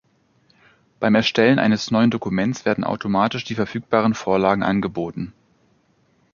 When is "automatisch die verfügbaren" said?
2.83-4.15